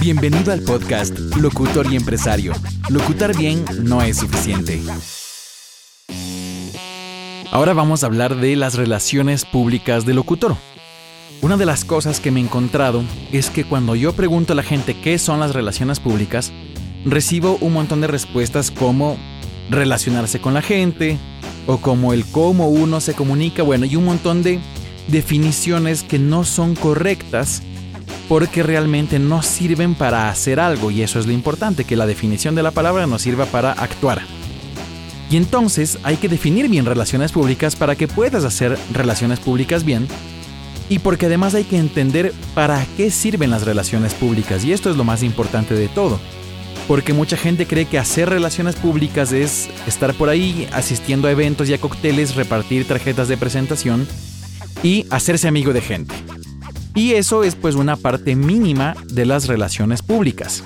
[0.00, 2.52] Bienvenido al podcast Locutor y Empresario.
[2.88, 4.80] Locutar bien no es suficiente.
[7.50, 10.54] Ahora vamos a hablar de las relaciones públicas de locutor.
[11.42, 13.02] Una de las cosas que me he encontrado
[13.32, 16.52] es que cuando yo pregunto a la gente qué son las relaciones públicas,
[17.04, 19.16] recibo un montón de respuestas como
[19.70, 21.18] relacionarse con la gente
[21.66, 24.60] o como el cómo uno se comunica, bueno, y un montón de
[25.08, 27.62] definiciones que no son correctas
[28.28, 32.54] porque realmente no sirven para hacer algo y eso es lo importante, que la definición
[32.54, 34.22] de la palabra nos sirva para actuar.
[35.30, 40.06] Y entonces hay que definir bien relaciones públicas para que puedas hacer relaciones públicas bien
[40.88, 44.96] y porque además hay que entender para qué sirven las relaciones públicas y esto es
[44.96, 46.20] lo más importante de todo.
[46.86, 51.68] Porque mucha gente cree que hacer relaciones públicas es estar por ahí asistiendo a eventos
[51.68, 54.06] y a cócteles, repartir tarjetas de presentación
[54.82, 56.14] y hacerse amigo de gente.
[56.94, 60.64] Y eso es pues una parte mínima de las relaciones públicas.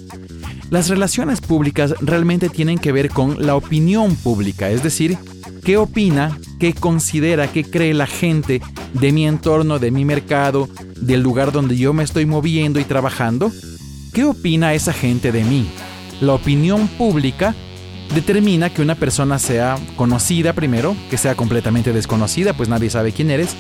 [0.71, 5.19] Las relaciones públicas realmente tienen que ver con la opinión pública, es decir,
[5.65, 8.63] qué opina, qué considera, qué cree la gente
[8.95, 10.69] de mi entorno, de mi mercado,
[11.01, 13.51] del lugar donde yo me estoy moviendo y trabajando.
[14.13, 15.69] ¿Qué opina esa gente de mí?
[16.21, 17.55] La opinión pública
[18.15, 23.31] determina que una persona sea conocida primero, que sea completamente desconocida, pues nadie sabe quién
[23.31, 23.57] eres,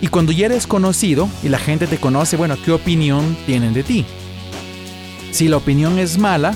[0.00, 3.82] y cuando ya eres conocido y la gente te conoce, bueno, ¿qué opinión tienen de
[3.82, 4.04] ti?
[5.30, 6.54] Si la opinión es mala,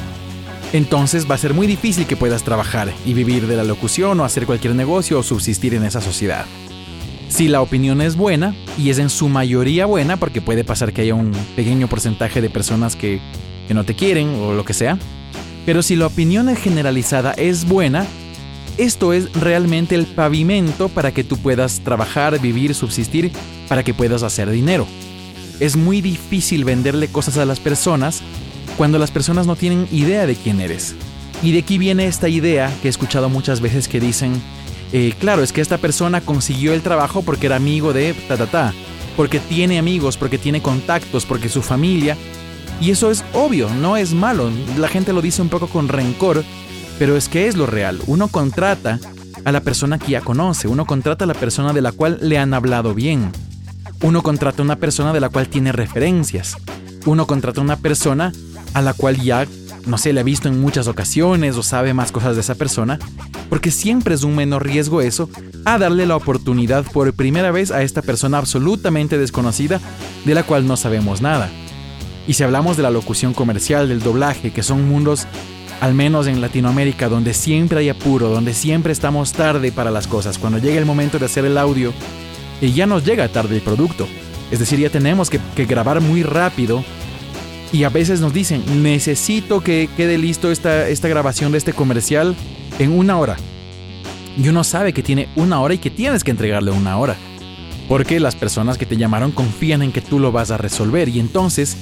[0.73, 4.25] entonces va a ser muy difícil que puedas trabajar y vivir de la locución o
[4.25, 6.47] hacer cualquier negocio o subsistir en esa sociedad.
[7.29, 11.03] Si la opinión es buena, y es en su mayoría buena, porque puede pasar que
[11.03, 13.21] haya un pequeño porcentaje de personas que,
[13.69, 14.99] que no te quieren o lo que sea,
[15.65, 18.07] pero si la opinión generalizada es buena,
[18.81, 23.31] esto es realmente el pavimento para que tú puedas trabajar, vivir, subsistir,
[23.69, 24.87] para que puedas hacer dinero.
[25.61, 28.23] Es muy difícil venderle cosas a las personas
[28.79, 30.95] cuando las personas no tienen idea de quién eres.
[31.43, 34.41] Y de aquí viene esta idea que he escuchado muchas veces que dicen,
[34.93, 38.47] eh, claro, es que esta persona consiguió el trabajo porque era amigo de ta ta
[38.47, 38.75] ta,
[39.15, 42.17] porque tiene amigos, porque tiene contactos, porque su familia.
[42.81, 44.51] Y eso es obvio, no es malo.
[44.79, 46.43] La gente lo dice un poco con rencor,
[47.01, 47.99] pero es que es lo real.
[48.09, 49.01] Uno contrata
[49.47, 52.37] a la persona que ya conoce, uno contrata a la persona de la cual le
[52.37, 53.33] han hablado bien.
[54.03, 56.59] Uno contrata a una persona de la cual tiene referencias.
[57.07, 58.33] Uno contrata a una persona
[58.75, 59.47] a la cual ya,
[59.87, 62.99] no sé, le ha visto en muchas ocasiones o sabe más cosas de esa persona,
[63.49, 65.31] porque siempre es un menor riesgo eso
[65.65, 69.81] a darle la oportunidad por primera vez a esta persona absolutamente desconocida
[70.27, 71.49] de la cual no sabemos nada.
[72.27, 75.27] Y si hablamos de la locución comercial, del doblaje, que son mundos
[75.81, 80.39] al menos en Latinoamérica, donde siempre hay apuro, donde siempre estamos tarde para las cosas,
[80.39, 81.93] cuando llega el momento de hacer el audio,
[82.61, 84.07] y ya nos llega tarde el producto.
[84.51, 86.85] Es decir, ya tenemos que, grabar muy rápido
[87.73, 92.35] y a veces nos dicen, necesito que quede listo esta, esta grabación de este comercial
[92.79, 93.37] en una hora.
[94.37, 97.17] Y uno sabe que tiene una hora y que tienes que entregarle una hora.
[97.89, 101.21] Porque las personas que te llamaron confían en que tú lo vas a resolver y
[101.21, 101.77] entonces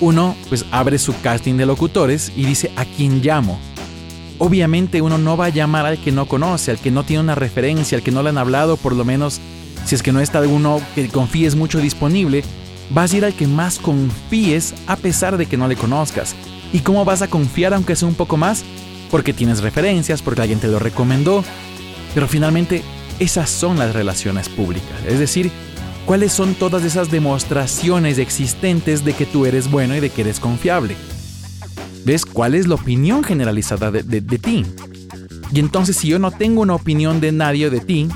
[0.00, 3.58] uno pues abre su casting de locutores y dice a quién llamo.
[4.38, 7.34] Obviamente uno no va a llamar al que no conoce, al que no tiene una
[7.34, 9.40] referencia, al que no le han hablado, por lo menos
[9.84, 12.42] si es que no está alguno que confíes mucho disponible,
[12.90, 16.34] vas a ir al que más confíes a pesar de que no le conozcas.
[16.72, 18.64] ¿Y cómo vas a confiar aunque sea un poco más?
[19.10, 21.44] Porque tienes referencias, porque alguien te lo recomendó.
[22.14, 22.82] Pero finalmente,
[23.18, 24.98] esas son las relaciones públicas.
[25.06, 25.50] Es decir,
[26.06, 30.40] cuáles son todas esas demostraciones existentes de que tú eres bueno y de que eres
[30.40, 30.96] confiable.
[32.04, 34.02] ¿Ves cuál es la opinión generalizada de,
[34.38, 34.64] ti?
[35.52, 38.08] Y entonces si yo no tengo una opinión de nadie de ti,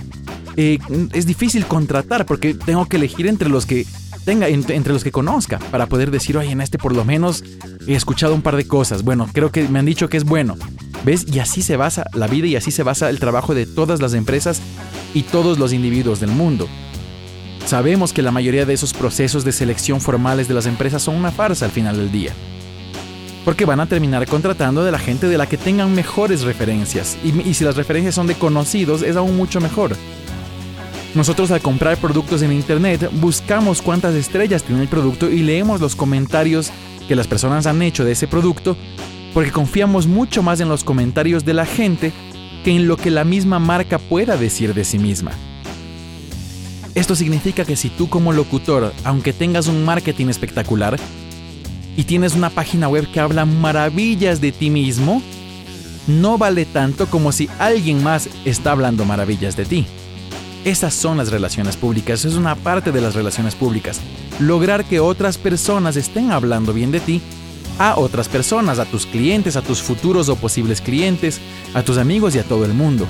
[0.57, 0.79] eh,
[1.13, 3.87] es difícil contratar porque tengo que elegir entre los que
[4.25, 7.45] tenga, entre los que conozca, para poder decir, oye, en este por lo menos
[7.87, 9.05] he escuchado un par de cosas.
[9.05, 10.57] Bueno, creo que me han dicho que es bueno.
[11.05, 11.25] ¿Ves?
[11.33, 14.15] Y así se basa la vida y así se basa el trabajo de todas las
[14.15, 14.61] empresas
[15.15, 16.69] y todos los individuos del mundo.
[17.66, 21.32] Sabemos que la mayoría de esos procesos de selección formales de las empresas son una
[21.32, 22.32] farsa al final del día.
[23.44, 27.19] Porque van a terminar contratando de la gente de la que tengan mejores referencias.
[27.25, 29.96] Y, si las referencias son de conocidos, es aún mucho mejor.
[31.17, 35.96] Nosotros al comprar productos en Internet buscamos cuántas estrellas tiene el producto y leemos los
[35.96, 36.70] comentarios
[37.08, 38.76] que las personas han hecho de ese producto
[39.35, 42.12] porque confiamos mucho más en los comentarios de la gente
[42.62, 45.32] que en lo que la misma marca pueda decir de sí misma.
[46.96, 50.96] Esto significa que si tú como locutor, aunque tengas un marketing espectacular
[51.94, 55.20] y tienes una página web que habla maravillas de ti mismo,
[56.06, 59.87] no vale tanto como si alguien más está hablando maravillas de ti.
[60.64, 64.00] Esas son las relaciones públicas, es una parte de las relaciones públicas.
[64.40, 67.20] lograr que otras personas estén hablando bien de ti
[67.78, 71.40] a otras personas, a tus clientes, a tus futuros o posibles clientes,
[71.75, 73.06] a tus amigos y a todo el mundo.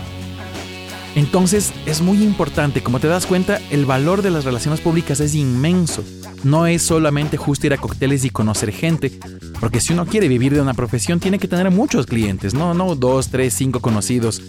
[1.16, 5.34] Entonces es muy importante, como te das cuenta, el valor de las relaciones públicas es
[5.34, 6.04] inmenso.
[6.44, 9.18] No es solamente justo ir a cócteles y conocer gente,
[9.58, 12.94] porque si uno quiere vivir de una profesión tiene que tener muchos clientes, no, no
[12.94, 14.42] dos, tres, cinco conocidos,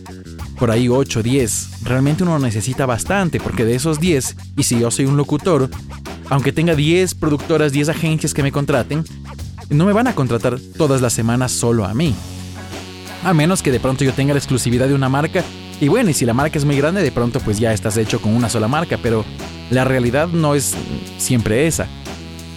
[0.60, 1.70] por ahí ocho, diez.
[1.84, 5.70] Realmente uno necesita bastante, porque de esos diez, y si yo soy un locutor,
[6.30, 9.06] aunque tenga diez productoras, diez agencias que me contraten,
[9.70, 12.14] no me van a contratar todas las semanas solo a mí.
[13.28, 15.44] A menos que de pronto yo tenga la exclusividad de una marca.
[15.82, 18.22] Y bueno, y si la marca es muy grande, de pronto pues ya estás hecho
[18.22, 19.26] con una sola marca, pero
[19.70, 20.74] la realidad no es
[21.18, 21.88] siempre esa.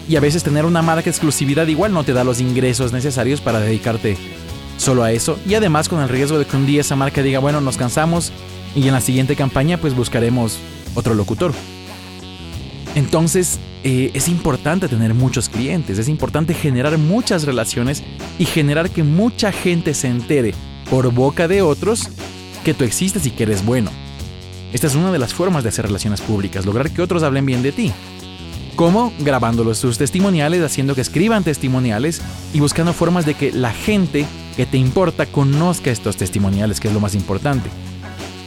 [0.08, 3.58] Y a veces tener una marca exclusividad igual no te da los ingresos necesarios para
[3.58, 4.16] dedicarte
[4.76, 5.40] solo a eso.
[5.44, 8.30] Y además con el riesgo de que un día esa marca diga, bueno, nos cansamos
[8.76, 10.60] y en la siguiente campaña pues buscaremos
[10.94, 11.52] otro locutor.
[12.94, 18.02] Entonces, eh, es importante tener muchos clientes, es importante generar muchas relaciones
[18.38, 20.54] y generar que mucha gente se entere
[20.90, 22.08] por boca de otros
[22.64, 23.90] que tú existes y que eres bueno.
[24.72, 27.62] Esta es una de las formas de hacer relaciones públicas, lograr que otros hablen bien
[27.62, 27.92] de ti.
[28.76, 29.12] ¿Cómo?
[29.20, 32.20] Grabándolos sus testimoniales, haciendo que escriban testimoniales
[32.52, 34.26] y buscando formas de que la gente
[34.56, 37.68] que te importa conozca estos testimoniales, que es lo más importante.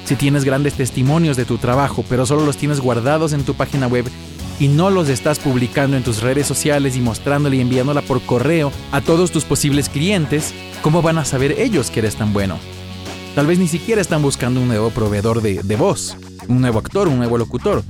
[0.06, 3.88] Si tienes grandes testimonios de tu trabajo, pero solo los tienes guardados en tu página
[3.88, 4.06] web
[4.60, 8.72] y no los estás publicando en tus redes sociales y mostrándole y enviándola por correo
[8.92, 12.58] a todos tus posibles clientes, ¿cómo van a saber ellos que eres tan bueno?
[13.36, 16.16] Tal vez ni siquiera están buscando un nuevo proveedor de, de voz,
[16.48, 17.84] un nuevo actor, un nuevo locutor.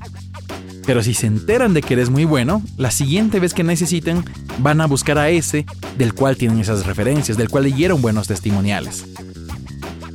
[0.85, 4.23] Pero si se enteran de que eres muy bueno, la siguiente vez que necesiten
[4.59, 5.65] van a buscar a ese
[5.97, 9.05] del cual tienen esas referencias, del cual leyeron buenos testimoniales.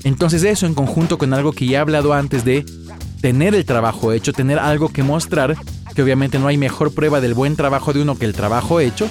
[0.04, 2.64] Entonces eso en conjunto con algo que ya he hablado antes de
[3.20, 5.56] tener el trabajo hecho, tener algo que mostrar,
[5.98, 9.08] que obviamente no hay mejor prueba del buen trabajo de uno que el trabajo hecho,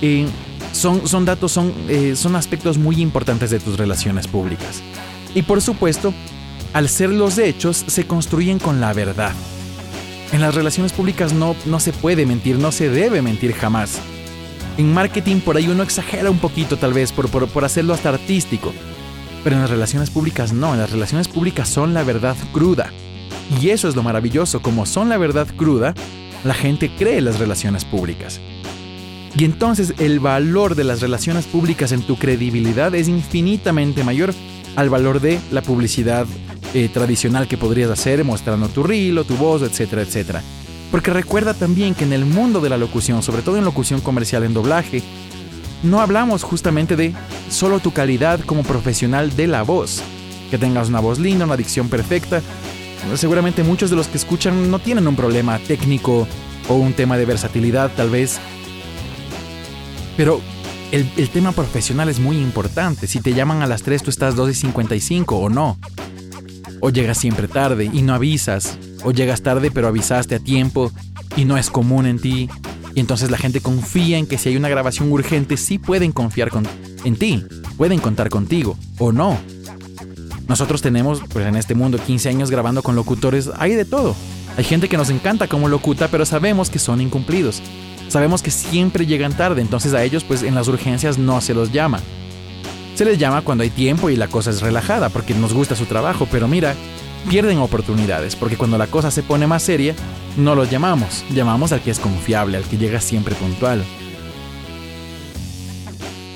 [0.00, 0.24] y
[0.72, 4.80] son, son datos, son, eh, son aspectos muy importantes de tus relaciones públicas.
[5.34, 6.14] Y por supuesto,
[6.72, 9.32] al ser los hechos, se construyen con la verdad.
[10.32, 13.98] En las relaciones públicas no, no se puede mentir, no se debe mentir jamás.
[14.78, 18.08] En marketing por ahí uno exagera un poquito tal vez por, por, por hacerlo hasta
[18.08, 18.72] artístico.
[19.44, 22.90] Pero en las relaciones públicas no, en las relaciones públicas son la verdad cruda.
[23.60, 25.94] Y eso es lo maravilloso, como son la verdad cruda,
[26.44, 28.40] la gente cree las relaciones públicas.
[29.36, 34.32] Y entonces el valor de las relaciones públicas en tu credibilidad es infinitamente mayor
[34.76, 36.26] al valor de la publicidad
[36.72, 40.42] eh, tradicional que podrías hacer mostrando tu rilo, tu voz, etcétera, etcétera.
[40.90, 44.44] Porque recuerda también que en el mundo de la locución, sobre todo en locución comercial
[44.44, 45.02] en doblaje,
[45.82, 47.12] no hablamos justamente de
[47.50, 50.00] solo tu calidad como profesional de la voz,
[50.50, 52.40] que tengas una voz linda, una dicción perfecta,
[53.16, 56.26] seguramente muchos de los que escuchan no tienen un problema técnico
[56.68, 58.38] o un tema de versatilidad tal vez.
[60.16, 60.40] Pero
[60.90, 63.06] el, tema profesional es muy importante.
[63.06, 65.78] Si te llaman a las 3, tú estás 2 y 55 o no.
[66.80, 68.78] O llegas siempre tarde y no avisas.
[69.02, 70.92] O llegas tarde pero avisaste a tiempo
[71.36, 72.48] y no es común en ti.
[72.94, 76.50] Y entonces la gente confía en que si hay una grabación urgente sí pueden confiar
[77.04, 77.44] en ti.
[77.76, 79.38] Pueden contar contigo o no.
[80.48, 84.14] Nosotros tenemos, pues en este mundo, 15 años grabando con locutores, hay de todo.
[84.56, 87.62] Hay gente que nos encanta como locuta, pero sabemos que son incumplidos.
[88.08, 91.72] Sabemos que siempre llegan tarde, entonces a ellos pues en las urgencias no se los
[91.72, 92.00] llama.
[92.94, 95.86] Se les llama cuando hay tiempo y la cosa es relajada, porque nos gusta su
[95.86, 96.74] trabajo, pero mira,
[97.28, 99.96] pierden oportunidades, porque cuando la cosa se pone más seria,
[100.36, 103.82] no los llamamos, llamamos al que es confiable, al que llega siempre puntual.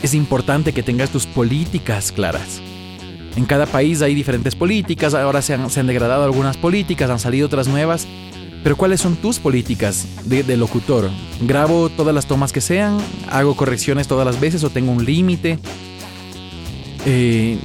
[0.02, 2.60] Es importante que tengas tus políticas claras.
[3.38, 7.68] En cada país hay diferentes políticas, ahora se han, degradado algunas políticas, han salido otras
[7.68, 8.04] nuevas.
[8.64, 11.08] Pero ¿cuáles son tus políticas de, locutor?
[11.42, 12.98] ¿Grabo todas las tomas que sean?
[13.30, 15.60] ¿Hago correcciones todas las veces o tengo un límite?
[17.06, 17.58] Eh,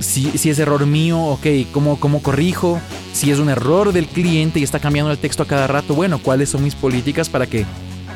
[0.00, 2.80] si, es error mío, ok, ¿cómo, ¿cómo corrijo?
[3.12, 6.18] Si es un error del cliente y está cambiando el texto a cada rato, bueno,
[6.18, 7.64] ¿cuáles son mis políticas para que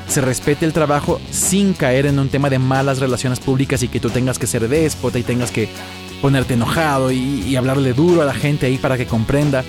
[0.09, 4.01] se respete el trabajo sin caer en un tema de malas relaciones públicas y que
[4.01, 5.69] tú tengas que ser déspota y tengas que
[6.25, 9.63] ponerte enojado y, hablarle duro a la gente ahí para que comprenda.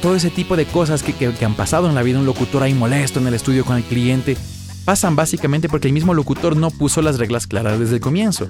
[0.00, 2.62] Todo, ese tipo de cosas que, que, han pasado en la vida de un locutor
[2.62, 4.36] ahí molesto en el estudio con el cliente,
[4.84, 8.48] pasan básicamente porque el mismo locutor no puso las reglas claras desde el comienzo.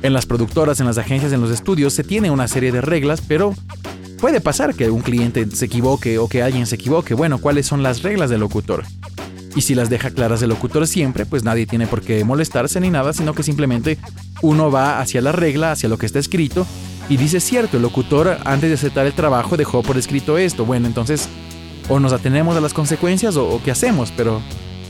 [0.00, 3.20] En las productoras, en las agencias, en los estudios se tiene una serie de reglas,
[3.20, 3.54] pero
[4.22, 7.12] puede pasar que un cliente se equivoque o que alguien se equivoque.
[7.12, 8.84] Bueno, ¿cuáles son las reglas del locutor?
[9.56, 12.90] Y si las deja claras el locutor siempre, pues nadie tiene por qué molestarse ni
[12.90, 13.98] nada, sino que simplemente
[14.42, 16.66] uno va hacia la regla, hacia lo que está escrito,
[17.08, 20.64] y dice, cierto, el locutor antes de aceptar el trabajo dejó por escrito esto.
[20.64, 21.28] Bueno, entonces
[21.88, 24.40] o nos atenemos a las consecuencias o, qué hacemos, pero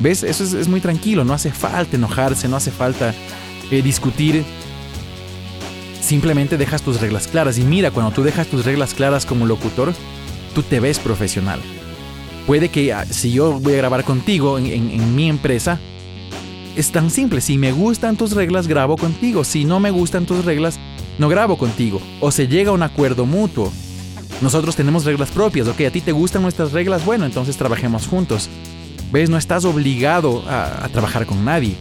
[0.01, 0.23] ¿Ves?
[0.23, 3.15] Eso es, muy tranquilo, no hace falta enojarse, no hace falta
[3.71, 4.43] eh, discutir.
[6.01, 7.59] Simplemente dejas tus reglas claras.
[7.59, 9.93] Y mira, cuando tú dejas tus reglas claras como locutor,
[10.55, 11.61] tú te ves profesional.
[12.47, 15.79] Puede que ah, si yo voy a grabar contigo en mi empresa,
[16.77, 17.41] es tan simple.
[17.41, 19.45] Si me gustan tus reglas, grabo contigo.
[19.45, 20.79] Si no me gustan tus reglas,
[21.19, 22.01] no grabo contigo.
[22.21, 23.73] O se llega a un acuerdo mutuo.
[24.41, 28.49] Nosotros tenemos reglas propias, ok, a ti te gustan nuestras reglas, bueno, entonces trabajemos juntos.
[29.13, 29.29] ¿Ves?
[29.29, 31.75] No estás obligado a, trabajar con nadie.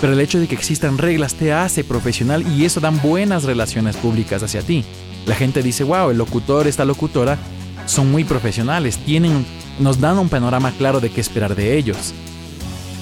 [0.00, 3.96] Pero el hecho de que existan reglas te hace profesional y eso dan buenas relaciones
[3.96, 4.84] públicas hacia ti.
[5.26, 7.38] La gente dice, wow, el locutor, esta locutora,
[7.86, 9.46] son muy profesionales, tienen,
[9.78, 12.12] nos dan un panorama claro de qué esperar de ellos.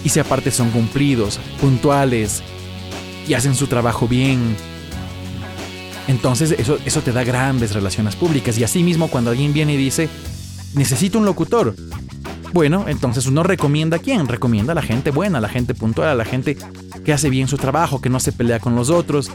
[0.04, 2.42] Y si aparte son cumplidos, puntuales
[3.28, 4.56] y hacen su trabajo bien,
[6.08, 8.58] entonces eso, eso te da grandes relaciones públicas.
[8.58, 10.08] Y así mismo cuando alguien viene y dice,
[10.74, 11.74] necesito un locutor.
[12.52, 14.26] Bueno, entonces uno recomienda a quién?
[14.26, 16.56] Recomienda a la gente buena, a la gente puntual, a la gente
[17.04, 19.30] que hace bien su trabajo, que no se pelea con los otros,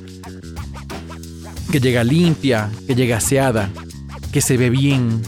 [1.72, 3.70] que llega limpia, que llega aseada,
[4.34, 5.22] que se ve bien.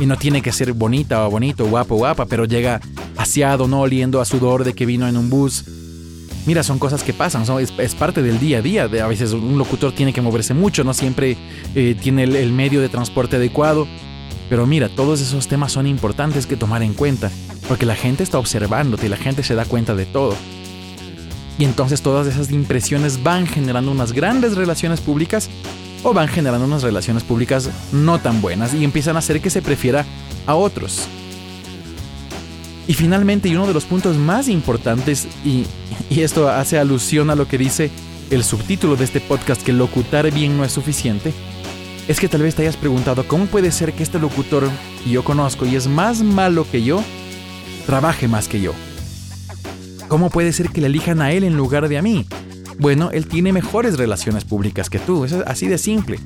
[0.00, 2.80] Y no tiene que ser bonita o bonito, guapo o guapa, pero llega
[3.16, 5.64] aseado, no oliendo a sudor de que vino en un bus
[6.44, 8.84] Mira, son cosas que pasan, es, parte del día a día.
[8.84, 11.36] A veces un locutor tiene que moverse mucho, no siempre
[11.76, 13.86] eh, tiene el, el medio de transporte adecuado.
[14.50, 17.30] Pero mira, todos esos temas son importantes que tomar en cuenta,
[17.68, 20.34] porque la gente está observándote y la gente se da cuenta de todo.
[21.58, 25.48] Y entonces todas esas impresiones van generando unas grandes relaciones públicas
[26.02, 29.62] o van generando unas relaciones públicas no tan buenas y empiezan a hacer que se
[29.62, 30.04] prefiera
[30.46, 31.08] a otros.
[32.88, 35.66] Y finalmente, y uno de los puntos más importantes, y,
[36.10, 37.90] esto hace alusión a lo que dice
[38.30, 41.32] el subtítulo de este podcast, que locutar bien no es suficiente,
[42.08, 44.68] es que tal vez te hayas preguntado cómo puede ser que este locutor
[45.04, 47.02] que yo conozco y es más malo que yo,
[47.86, 48.72] trabaje más que yo.
[50.08, 52.26] ¿Cómo puede ser que le elijan a él en lugar de a mí?
[52.78, 56.18] Bueno, él tiene mejores relaciones públicas que tú, es así de simple.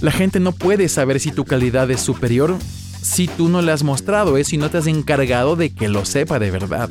[0.00, 2.56] La gente no puede saber si tu calidad es superior
[3.02, 6.04] si tú no le has mostrado eso y no te has encargado de que lo
[6.04, 6.90] sepa de verdad.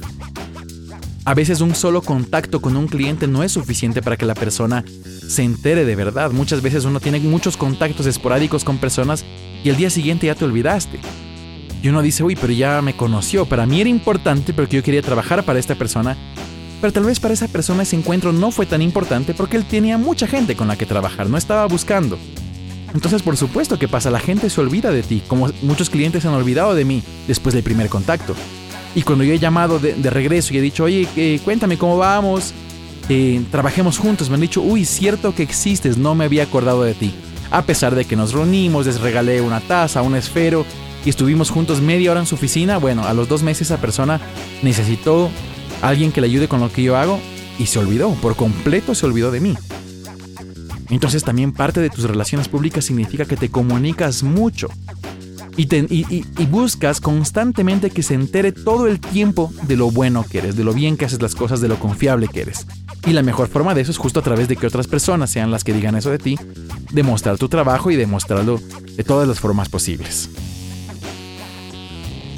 [1.26, 4.84] A veces un solo contacto con un cliente no es suficiente para que la persona
[5.28, 6.32] se entere de verdad.
[6.32, 9.26] Muchas veces uno tiene muchos contactos esporádicos con personas
[9.64, 11.00] y el día siguiente ya te olvidaste.
[11.84, 13.46] Y uno dice, uy, pero ya me conoció.
[13.46, 16.18] Para mí era importante porque yo quería trabajar para esta persona.
[16.80, 19.98] Pero tal vez para esa persona ese encuentro no fue tan importante porque él tenía
[19.98, 22.18] mucha gente con la que trabajar, no estaba buscando.
[22.94, 26.28] Entonces, por supuesto que pasa, la gente se olvida de ti, como muchos clientes se
[26.28, 28.36] han olvidado de mí después del primer contacto.
[28.96, 32.54] Y cuando yo he llamado de, regreso y he dicho, oye, eh, cuéntame cómo vamos,
[33.10, 36.94] eh, trabajemos juntos, me han dicho, uy, cierto que existes, no me había acordado de
[36.94, 37.14] ti.
[37.52, 40.66] A pesar de que nos reunimos, les regalé una taza, un esfero
[41.06, 44.20] y estuvimos juntos media hora en su oficina, bueno, a los dos meses esa persona
[44.62, 45.30] necesitó
[45.82, 47.20] alguien que le ayude con lo que yo hago
[47.60, 49.56] y se olvidó, por completo se olvidó de mí.
[50.90, 54.70] Entonces también parte de tus relaciones públicas significa que te comunicas mucho
[55.58, 60.56] y, y, buscas constantemente que se entere todo el tiempo de lo bueno que eres,
[60.56, 62.68] de lo bien que haces las cosas, de lo confiable que eres.
[63.08, 65.50] Y la mejor forma de eso es justo a través de que otras personas sean
[65.50, 66.38] las que digan eso de ti,
[66.92, 68.62] demostrar tu trabajo y demostrarlo
[68.96, 70.30] de todas las formas posibles.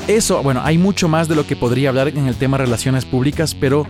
[0.10, 3.54] Eso, bueno, hay mucho más de lo que podría hablar en el tema relaciones públicas,
[3.54, 3.86] pero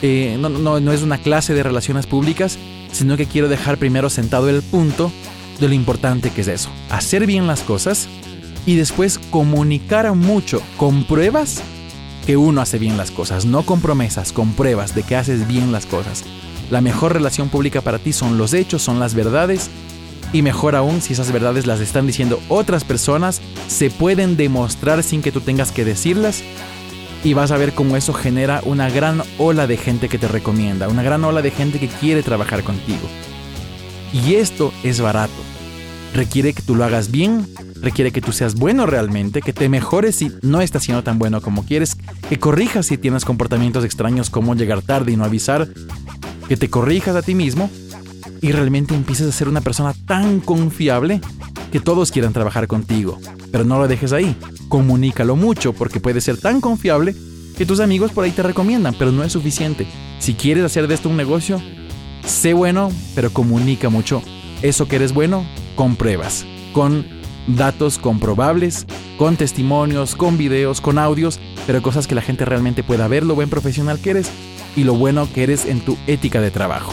[0.00, 2.56] eh, no, no, no es una clase de relaciones públicas,
[2.92, 5.10] sino que quiero dejar primero sentado el punto
[5.58, 6.70] de lo importante que es eso.
[6.88, 8.06] Hacer bien las cosas
[8.64, 11.60] y después comunicar mucho con pruebas
[12.26, 15.72] que uno hace bien las cosas, no con promesas, con pruebas de que haces bien
[15.72, 16.22] las cosas.
[16.70, 19.68] La mejor relación pública para ti son los hechos, son las verdades
[20.32, 25.22] y mejor aún si esas verdades las están diciendo otras personas, se pueden demostrar sin
[25.22, 26.42] que tú tengas que decirlas
[27.24, 30.88] y vas a ver cómo eso genera una gran ola de gente que te recomienda,
[30.88, 33.08] una gran ola de gente que quiere trabajar contigo.
[34.12, 35.34] Y esto es barato.
[36.14, 37.46] Requiere que tú lo hagas bien,
[37.80, 41.40] requiere que tú seas bueno realmente, que te mejores si no estás siendo tan bueno
[41.40, 41.96] como quieres,
[42.28, 45.68] que corrijas si tienes comportamientos extraños como llegar tarde y no avisar,
[46.48, 47.70] que te corrijas a ti mismo
[48.42, 51.20] y realmente empieces a ser una persona tan confiable
[51.72, 53.18] que todos quieran trabajar contigo.
[53.50, 54.36] Pero no lo dejes ahí
[54.68, 57.14] comunícalo mucho porque puede ser tan confiable
[57.56, 59.86] que tus amigos por ahí te recomiendan, pero no es suficiente.
[60.18, 61.60] Si quieres hacer de esto un negocio,
[62.24, 64.22] sé bueno, pero comunica mucho.
[64.62, 67.06] Eso que eres bueno, con pruebas, con
[67.46, 73.08] datos comprobables, con testimonios, con videos, con audios, pero cosas que la gente realmente pueda
[73.08, 74.30] ver lo buen profesional que eres
[74.74, 76.92] y lo bueno que eres en tu ética de trabajo.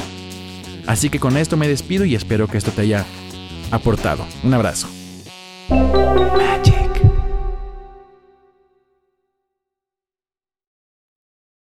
[0.88, 3.06] Así que con esto me despido y espero que esto te haya
[3.72, 4.26] aportado.
[4.44, 4.88] Un abrazo.